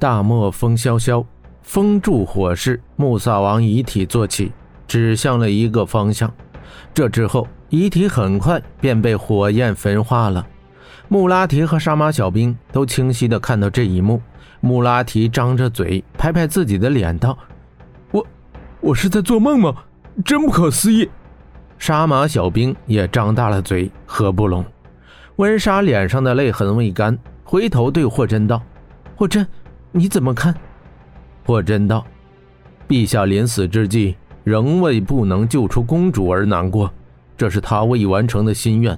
[0.00, 1.22] 大漠风萧萧，
[1.60, 4.50] 风助火势，穆萨王遗体坐起，
[4.88, 6.32] 指向了一个方向。
[6.94, 10.46] 这之后，遗体很快便被火焰焚化了。
[11.08, 14.22] 穆拉提和沙马小兵都清晰地看到这一幕。
[14.60, 17.36] 穆拉提张着嘴，拍拍自己的脸，道
[18.10, 18.26] ：“我，
[18.80, 19.74] 我是在做梦吗？
[20.24, 21.10] 真不可思议。”
[21.78, 24.64] 沙马小兵也张大了嘴，合不拢。
[25.36, 28.62] 温莎脸上的泪痕未干，回头对霍真道
[29.14, 29.46] ：“霍真。”
[29.92, 30.54] 你怎么看？
[31.44, 32.06] 霍真道
[32.86, 36.92] ：“陛下临死之际，仍为不能救出公主而难过，
[37.36, 38.96] 这是他未完成的心愿。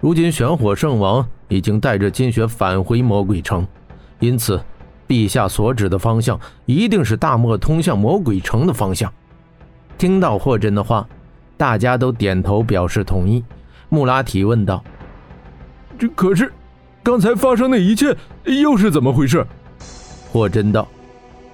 [0.00, 3.64] 如今玄火圣王已经带着金雪返回魔鬼城，
[4.18, 4.60] 因此，
[5.06, 9.12] 陛下所指的方向一定是大漠通向魔鬼城的方向。”
[9.96, 11.06] 听到霍真的话，
[11.56, 13.44] 大家都点头表示同意。
[13.88, 14.82] 穆拉提问道
[15.96, 16.52] ：“这可是，
[17.04, 19.46] 刚才发生的一切又是怎么回事？”
[20.34, 20.88] 霍真道：“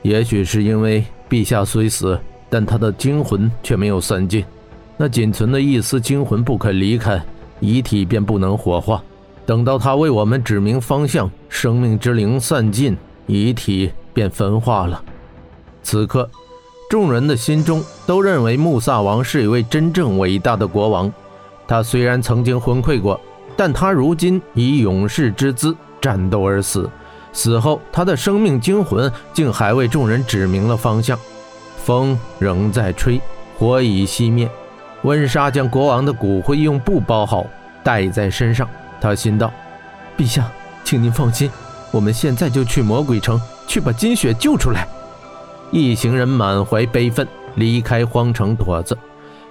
[0.00, 2.18] 也许是因为陛下虽死，
[2.48, 4.42] 但他的精魂却没有散尽，
[4.96, 7.22] 那仅存的一丝精魂不肯离开
[7.60, 9.02] 遗体，便不能火化。
[9.44, 12.96] 等到他为我们指明方向，生命之灵散尽，
[13.26, 15.04] 遗体便焚化了。
[15.82, 16.26] 此刻，
[16.88, 21.12] 众人的心中都认为穆萨王是一位真正伟大的国王。
[21.68, 23.20] 他虽然曾经昏聩过，
[23.58, 26.88] 但他如今以勇士之姿战斗而死。”
[27.32, 31.18] 死后，他的生命精魂竟还为众人指明了方向。
[31.84, 33.20] 风仍在吹，
[33.58, 34.50] 火已熄灭。
[35.02, 37.46] 温莎将国王的骨灰用布包好，
[37.82, 38.68] 带在身上。
[39.00, 39.50] 他心道
[40.18, 40.50] ：“陛下，
[40.84, 41.50] 请您放心，
[41.90, 44.86] 我们现在就去魔鬼城，去把金雪救出来。”
[45.72, 48.98] 一行人满怀悲愤，离开荒城垛子，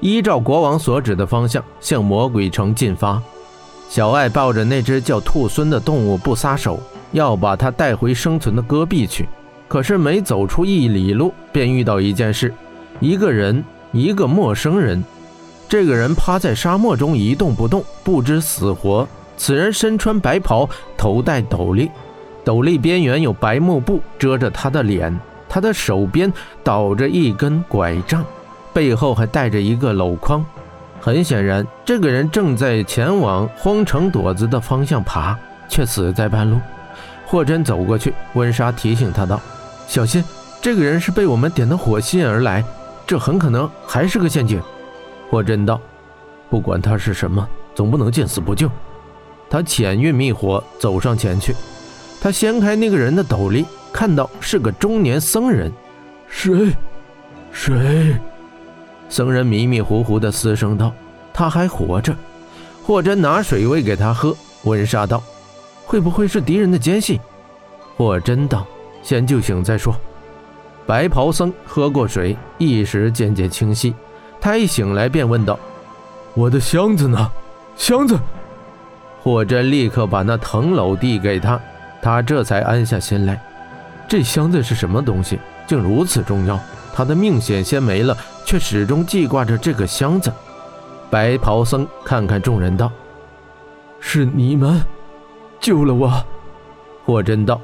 [0.00, 3.22] 依照国王所指的方向向魔鬼城进发。
[3.88, 6.80] 小爱抱着那只叫兔孙的动物不撒手。
[7.12, 9.28] 要把他带回生存的戈壁去，
[9.68, 12.52] 可是没走出一里路，便遇到一件事：
[13.00, 15.02] 一个人，一个陌生人。
[15.68, 19.06] 这个人趴在沙漠中一动不动，不知死活。
[19.36, 21.90] 此人身穿白袍，头戴斗笠，
[22.44, 25.18] 斗笠边缘有白幕布遮着他的脸。
[25.48, 26.32] 他的手边
[26.62, 28.24] 倒着一根拐杖，
[28.72, 30.44] 背后还带着一个篓筐。
[31.00, 35.36] 很显然，这个人正在前往荒城垛子的方向爬，
[35.68, 36.58] 却死在半路。
[37.26, 39.40] 霍真走过去，温莎提醒他道
[39.88, 40.24] ：“小心，
[40.62, 42.64] 这个人是被我们点的火吸引而来，
[43.04, 44.62] 这很可能还是个陷阱。”
[45.28, 45.80] 霍真道
[46.48, 48.70] ：“不管他是什么，总不能见死不救。”
[49.50, 51.54] 他浅运秘火走上前去，
[52.20, 55.72] 他掀开那个人的斗笠，看到是个中年僧人。
[56.28, 56.72] 谁？
[57.52, 58.16] 谁？
[59.08, 60.92] 僧人迷迷糊糊的嘶声道
[61.34, 62.14] ：“他还活着。”
[62.84, 64.32] 霍真拿水喂给他喝。
[64.62, 65.22] 温莎道。
[65.86, 67.20] 会不会是敌人的奸细？
[67.96, 68.66] 霍真道
[69.02, 69.94] ：“先救醒再说。”
[70.84, 73.94] 白袍僧喝过水，意识渐渐清晰。
[74.40, 75.58] 他一醒来便问道
[76.34, 77.30] ：“我的箱子呢？
[77.76, 78.18] 箱子？”
[79.22, 81.58] 霍真立刻把那藤篓递给他，
[82.02, 83.40] 他这才安下心来。
[84.08, 86.58] 这箱子是什么东西，竟如此重要？
[86.94, 90.32] 他的命险些没了，却始终记挂着这个箱子。
[91.10, 92.90] 白袍僧看看众人道
[94.00, 94.80] ：“是你们。”
[95.60, 96.12] 救了我，
[97.04, 97.60] 霍真道：“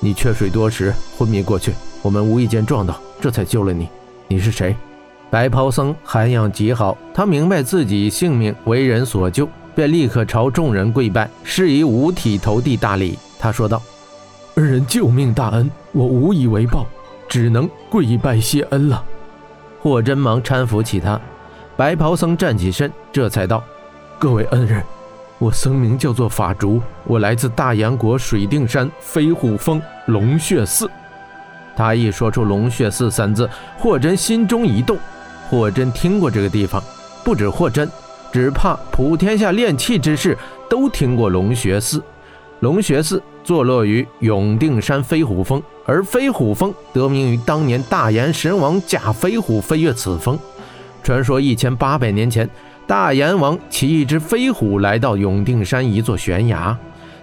[0.00, 3.88] 你缺水多时昏迷过去，我们无意间撞到，这才救了你。
[4.28, 4.74] 你是谁？”
[5.30, 13.18] 白袍僧涵养极好，他明白自己性命为人所救，便立刻朝众人跪拜，施以五体投地大礼。
[13.38, 13.82] 他说道
[14.56, 16.86] ：“恩人救命大恩，我无以为报，
[17.28, 19.02] 只能跪拜谢恩了。”
[19.80, 21.20] 霍真忙搀扶起他，
[21.76, 23.64] 白袍僧站起身，这才道
[24.18, 24.82] ：“各位恩人。”
[25.42, 30.88] 我僧名叫做法竹，我来自大燕国水定山飞虎峰龙穴寺。
[31.74, 34.96] 他一说出龙穴寺三字，霍真心中一动。
[35.50, 36.80] 霍真听过这个地方，
[37.24, 37.90] 不止霍真，
[38.32, 40.38] 只怕普天下炼气之士
[40.70, 42.00] 都听过龙穴寺。
[42.60, 50.38] 龙穴寺坐落于永定山飞虎峰，而飞虎峰得名于当年大炎神王驾飞虎飞越此峰。
[51.02, 52.48] 传说一千八百年前。
[52.92, 56.76] 大阎王骑一只飞虎来到永定山一座悬崖，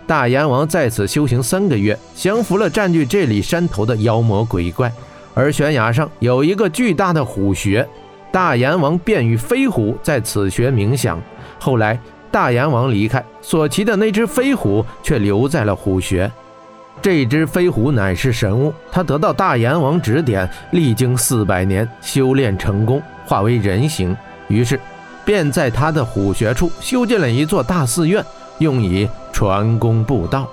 [0.08, 4.92] 大阎王在此修行三个月，降服了占据这里山头的妖魔鬼怪。
[5.36, 7.88] 而悬崖上有一个巨大的虎穴，
[8.32, 11.22] 大阎王便与飞虎在此穴冥想。
[11.60, 12.00] 后来
[12.32, 16.32] 大阎王离开，所骑的那只飞虎却留在了虎穴。
[17.00, 24.18] 这只飞虎乃是神物，它得到大阎王指点，历经四百年修炼成功，化为人形。
[24.48, 24.80] 于是。
[25.30, 28.26] 便在他的虎穴处修建了一座大寺院，
[28.58, 30.48] 用以传功布道。